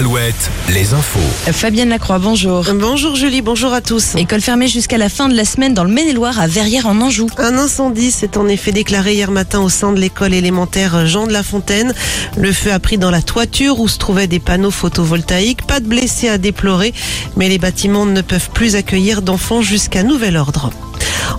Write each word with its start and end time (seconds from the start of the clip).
Alouette, 0.00 0.50
les 0.70 0.94
infos. 0.94 1.52
Fabienne 1.52 1.90
Lacroix, 1.90 2.18
bonjour. 2.18 2.64
Bonjour 2.72 3.16
Julie, 3.16 3.42
bonjour 3.42 3.74
à 3.74 3.82
tous. 3.82 4.14
École 4.14 4.40
fermée 4.40 4.66
jusqu'à 4.66 4.96
la 4.96 5.10
fin 5.10 5.28
de 5.28 5.34
la 5.34 5.44
semaine 5.44 5.74
dans 5.74 5.84
le 5.84 5.90
Maine-et-Loire 5.90 6.40
à 6.40 6.46
Verrières 6.46 6.86
en 6.86 6.98
Anjou. 7.02 7.26
Un 7.36 7.58
incendie 7.58 8.10
s'est 8.10 8.38
en 8.38 8.48
effet 8.48 8.72
déclaré 8.72 9.12
hier 9.12 9.30
matin 9.30 9.60
au 9.60 9.68
sein 9.68 9.92
de 9.92 10.00
l'école 10.00 10.32
élémentaire 10.32 11.06
Jean 11.06 11.26
de 11.26 11.34
la 11.34 11.42
Fontaine. 11.42 11.92
Le 12.38 12.50
feu 12.50 12.72
a 12.72 12.78
pris 12.78 12.96
dans 12.96 13.10
la 13.10 13.20
toiture 13.20 13.78
où 13.78 13.88
se 13.88 13.98
trouvaient 13.98 14.26
des 14.26 14.38
panneaux 14.38 14.70
photovoltaïques. 14.70 15.66
Pas 15.66 15.80
de 15.80 15.86
blessés 15.86 16.30
à 16.30 16.38
déplorer, 16.38 16.94
mais 17.36 17.50
les 17.50 17.58
bâtiments 17.58 18.06
ne 18.06 18.22
peuvent 18.22 18.48
plus 18.54 18.76
accueillir 18.76 19.20
d'enfants 19.20 19.60
jusqu'à 19.60 20.02
nouvel 20.02 20.38
ordre. 20.38 20.70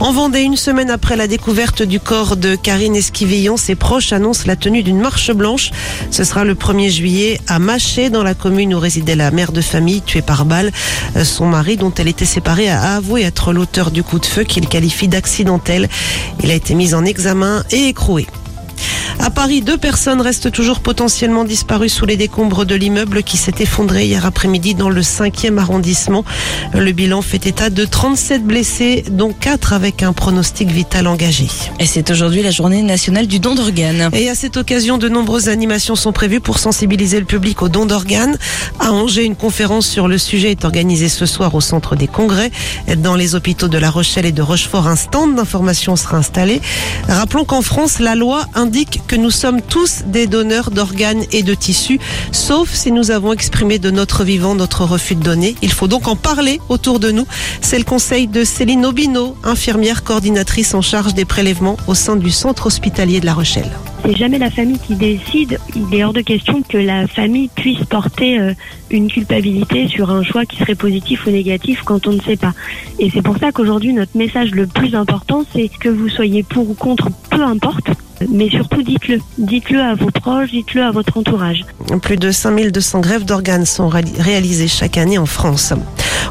En 0.00 0.12
Vendée, 0.12 0.40
une 0.40 0.56
semaine 0.56 0.88
après 0.88 1.14
la 1.14 1.26
découverte 1.26 1.82
du 1.82 2.00
corps 2.00 2.38
de 2.38 2.56
Karine 2.56 2.96
Esquivillon, 2.96 3.58
ses 3.58 3.74
proches 3.74 4.14
annoncent 4.14 4.44
la 4.46 4.56
tenue 4.56 4.82
d'une 4.82 4.98
marche 4.98 5.30
blanche. 5.30 5.72
Ce 6.10 6.24
sera 6.24 6.44
le 6.44 6.54
1er 6.54 6.88
juillet 6.88 7.38
à 7.46 7.58
Maché, 7.58 8.08
dans 8.08 8.22
la 8.22 8.32
commune 8.32 8.74
où 8.74 8.78
résidait 8.78 9.14
la 9.14 9.30
mère 9.30 9.52
de 9.52 9.60
famille 9.60 10.00
tuée 10.00 10.22
par 10.22 10.46
balle. 10.46 10.72
Son 11.22 11.44
mari, 11.44 11.76
dont 11.76 11.92
elle 11.98 12.08
était 12.08 12.24
séparée, 12.24 12.70
a 12.70 12.96
avoué 12.96 13.24
être 13.24 13.52
l'auteur 13.52 13.90
du 13.90 14.02
coup 14.02 14.18
de 14.18 14.26
feu 14.26 14.44
qu'il 14.44 14.68
qualifie 14.68 15.06
d'accidentel. 15.06 15.90
Il 16.42 16.50
a 16.50 16.54
été 16.54 16.74
mis 16.74 16.94
en 16.94 17.04
examen 17.04 17.62
et 17.70 17.88
écroué. 17.88 18.26
À 19.22 19.28
Paris, 19.28 19.60
deux 19.60 19.76
personnes 19.76 20.22
restent 20.22 20.50
toujours 20.50 20.80
potentiellement 20.80 21.44
disparues 21.44 21.90
sous 21.90 22.06
les 22.06 22.16
décombres 22.16 22.64
de 22.64 22.74
l'immeuble 22.74 23.22
qui 23.22 23.36
s'est 23.36 23.52
effondré 23.58 24.06
hier 24.06 24.24
après-midi 24.24 24.74
dans 24.74 24.88
le 24.88 25.02
5e 25.02 25.58
arrondissement. 25.58 26.24
Le 26.72 26.90
bilan 26.92 27.20
fait 27.20 27.46
état 27.46 27.68
de 27.68 27.84
37 27.84 28.42
blessés, 28.42 29.04
dont 29.10 29.34
4 29.38 29.74
avec 29.74 30.02
un 30.02 30.14
pronostic 30.14 30.70
vital 30.70 31.06
engagé. 31.06 31.48
Et 31.78 31.84
c'est 31.84 32.10
aujourd'hui 32.10 32.42
la 32.42 32.50
journée 32.50 32.80
nationale 32.80 33.26
du 33.26 33.40
don 33.40 33.54
d'organes. 33.54 34.08
Et 34.14 34.30
à 34.30 34.34
cette 34.34 34.56
occasion, 34.56 34.96
de 34.96 35.10
nombreuses 35.10 35.50
animations 35.50 35.96
sont 35.96 36.12
prévues 36.12 36.40
pour 36.40 36.58
sensibiliser 36.58 37.20
le 37.20 37.26
public 37.26 37.60
au 37.60 37.68
don 37.68 37.84
d'organes. 37.84 38.38
À 38.78 38.90
Angers, 38.90 39.24
une 39.24 39.36
conférence 39.36 39.86
sur 39.86 40.08
le 40.08 40.16
sujet 40.16 40.50
est 40.50 40.64
organisée 40.64 41.10
ce 41.10 41.26
soir 41.26 41.54
au 41.54 41.60
centre 41.60 41.94
des 41.94 42.08
congrès. 42.08 42.50
Dans 42.96 43.16
les 43.16 43.34
hôpitaux 43.34 43.68
de 43.68 43.76
La 43.76 43.90
Rochelle 43.90 44.24
et 44.24 44.32
de 44.32 44.42
Rochefort, 44.42 44.88
un 44.88 44.96
stand 44.96 45.34
d'information 45.34 45.94
sera 45.96 46.16
installé. 46.16 46.62
Rappelons 47.06 47.44
qu'en 47.44 47.60
France, 47.60 47.98
la 47.98 48.14
loi 48.14 48.46
indique 48.54 49.02
que 49.10 49.16
nous 49.16 49.32
sommes 49.32 49.60
tous 49.60 50.04
des 50.06 50.28
donneurs 50.28 50.70
d'organes 50.70 51.24
et 51.32 51.42
de 51.42 51.52
tissus, 51.52 51.98
sauf 52.30 52.70
si 52.72 52.92
nous 52.92 53.10
avons 53.10 53.32
exprimé 53.32 53.80
de 53.80 53.90
notre 53.90 54.22
vivant 54.22 54.54
notre 54.54 54.84
refus 54.84 55.16
de 55.16 55.22
donner. 55.24 55.56
Il 55.62 55.72
faut 55.72 55.88
donc 55.88 56.06
en 56.06 56.14
parler 56.14 56.60
autour 56.68 57.00
de 57.00 57.10
nous. 57.10 57.26
C'est 57.60 57.78
le 57.78 57.82
conseil 57.82 58.28
de 58.28 58.44
Céline 58.44 58.86
Obino, 58.86 59.34
infirmière 59.42 60.04
coordinatrice 60.04 60.74
en 60.74 60.80
charge 60.80 61.14
des 61.14 61.24
prélèvements 61.24 61.76
au 61.88 61.94
sein 61.94 62.14
du 62.14 62.30
centre 62.30 62.66
hospitalier 62.66 63.18
de 63.18 63.26
La 63.26 63.34
Rochelle. 63.34 63.72
C'est 64.04 64.16
jamais 64.16 64.38
la 64.38 64.48
famille 64.48 64.78
qui 64.78 64.94
décide. 64.94 65.58
Il 65.74 65.92
est 65.92 66.04
hors 66.04 66.12
de 66.12 66.20
question 66.20 66.62
que 66.62 66.78
la 66.78 67.08
famille 67.08 67.50
puisse 67.56 67.84
porter 67.86 68.38
euh, 68.38 68.54
une 68.90 69.08
culpabilité 69.08 69.88
sur 69.88 70.10
un 70.12 70.22
choix 70.22 70.46
qui 70.46 70.56
serait 70.56 70.76
positif 70.76 71.26
ou 71.26 71.30
négatif 71.30 71.82
quand 71.84 72.06
on 72.06 72.12
ne 72.12 72.20
sait 72.20 72.36
pas. 72.36 72.52
Et 73.00 73.10
c'est 73.10 73.22
pour 73.22 73.38
ça 73.38 73.50
qu'aujourd'hui, 73.50 73.92
notre 73.92 74.16
message 74.16 74.52
le 74.52 74.68
plus 74.68 74.94
important, 74.94 75.44
c'est 75.52 75.68
que 75.68 75.88
vous 75.88 76.08
soyez 76.08 76.44
pour 76.44 76.70
ou 76.70 76.74
contre, 76.74 77.08
peu 77.28 77.42
importe, 77.42 77.90
mais 78.28 78.48
surtout 78.50 78.82
dites-le. 78.82 79.18
Dites-le 79.38 79.80
à 79.80 79.94
vos 79.94 80.10
proches, 80.10 80.50
dites-le 80.50 80.82
à 80.82 80.90
votre 80.90 81.16
entourage. 81.16 81.64
Plus 82.02 82.16
de 82.16 82.30
5200 82.30 83.00
grèves 83.00 83.24
d'organes 83.24 83.66
sont 83.66 83.88
réalisées 83.88 84.68
chaque 84.68 84.98
année 84.98 85.18
en 85.18 85.26
France. 85.26 85.72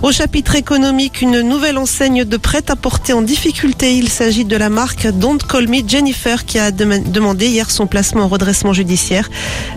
Au 0.02 0.12
chapitre 0.12 0.56
économique, 0.56 1.22
une 1.22 1.42
nouvelle 1.42 1.78
enseigne 1.78 2.24
de 2.24 2.38
prêt-à-porter 2.38 3.14
en 3.14 3.22
difficulté. 3.22 3.96
Il 3.96 4.08
s'agit 4.08 4.46
de 4.46 4.56
la 4.56 4.70
marque 4.70 5.08
Don't 5.08 5.40
Call 5.40 5.68
Jennifer 5.88 6.46
qui 6.46 6.58
a 6.58 6.72
demandé 6.72 7.48
hier 7.48 7.70
son 7.70 7.86
placement 7.86 8.24
en 8.24 8.28
redressement 8.28 8.72
judiciaire. 8.72 9.30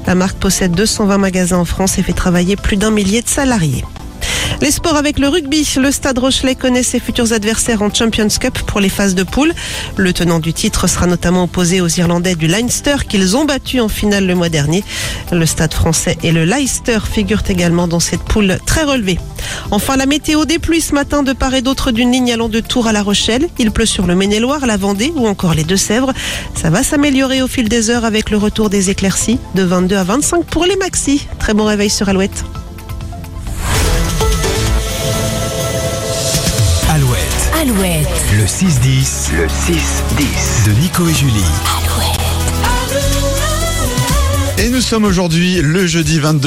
La 0.07 0.15
marque 0.15 0.37
possède 0.37 0.73
220 0.73 1.19
magasins 1.19 1.59
en 1.59 1.65
France 1.65 1.99
et 1.99 2.03
fait 2.03 2.13
travailler 2.13 2.57
plus 2.57 2.77
d'un 2.77 2.91
millier 2.91 3.23
de 3.23 3.29
salariés. 3.29 3.85
Les 4.61 4.71
sports 4.71 4.97
avec 4.97 5.19
le 5.19 5.29
rugby. 5.29 5.69
Le 5.77 5.91
Stade 5.91 6.19
Rochelet 6.19 6.55
connaît 6.55 6.83
ses 6.83 7.01
futurs 7.01 7.33
adversaires 7.33 7.83
en 7.83 7.93
Champions 7.93 8.29
Cup 8.29 8.59
pour 8.67 8.81
les 8.81 8.89
phases 8.89 9.15
de 9.15 9.23
poule. 9.23 9.53
Le 9.97 10.13
tenant 10.13 10.39
du 10.39 10.53
titre 10.53 10.87
sera 10.87 11.07
notamment 11.07 11.45
opposé 11.45 11.81
aux 11.81 11.89
Irlandais 11.89 12.35
du 12.35 12.47
Leinster 12.47 12.97
qu'ils 13.09 13.37
ont 13.37 13.45
battu 13.45 13.81
en 13.81 13.89
finale 13.89 14.27
le 14.27 14.35
mois 14.35 14.49
dernier. 14.49 14.85
Le 15.33 15.47
Stade 15.47 15.75
français 15.75 16.17
et 16.23 16.31
le 16.31 16.45
Leicester 16.45 16.99
figurent 17.11 17.43
également 17.49 17.89
dans 17.89 18.01
cette 18.01 18.23
poule 18.23 18.59
très 18.67 18.85
relevée. 18.85 19.19
Enfin, 19.71 19.97
la 19.97 20.07
météo 20.07 20.45
des 20.45 20.61
ce 20.81 20.95
matin 20.95 21.23
de 21.23 21.33
part 21.33 21.55
et 21.55 21.63
d'autre 21.63 21.91
d'une 21.91 22.13
ligne 22.13 22.33
allant 22.33 22.49
de 22.49 22.61
Tours 22.61 22.87
à 22.87 22.93
La 22.93 23.03
Rochelle. 23.03 23.49
Il 23.59 23.71
pleut 23.71 23.87
sur 23.87 24.07
le 24.07 24.15
Maine-et-Loire, 24.15 24.67
la 24.67 24.77
Vendée 24.77 25.13
ou 25.17 25.27
encore 25.27 25.55
les 25.55 25.65
Deux-Sèvres. 25.65 26.13
Ça 26.55 26.71
va 26.71 26.83
s'améliorer 26.83 27.43
au 27.43 27.49
fil 27.49 27.69
des 27.69 27.91
heures 27.91 28.05
avec 28.05 28.31
le 28.31 28.37
retour 28.37 28.71
des 28.71 28.91
éclaircies 28.91 29.39
de 29.55 29.63
22 29.63 29.97
à 29.97 30.05
25 30.05 30.45
pour 30.45 30.65
les 30.65 30.77
maxis. 30.77 31.27
Très 31.39 31.55
bon 31.55 31.65
réveil 31.65 31.91
sur. 31.91 32.03
Alouette. 32.09 32.45
Alouette. 37.75 38.07
Le 38.37 38.45
6-10. 38.45 39.33
Le 39.35 39.47
6-10. 39.47 40.67
De 40.67 40.73
Nico 40.79 41.09
et 41.09 41.15
Julie. 41.15 41.43
Alouette. 41.79 42.21
Et 44.59 44.69
nous 44.69 44.81
sommes 44.83 45.05
aujourd'hui 45.05 45.61
le 45.63 45.87
jeudi 45.87 46.19
22 46.19 46.39